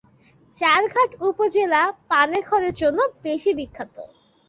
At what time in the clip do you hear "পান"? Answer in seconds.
2.09-2.29